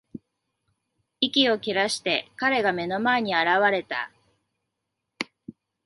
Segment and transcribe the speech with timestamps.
[1.19, 4.09] 息を切らして、彼が目の前に現れた。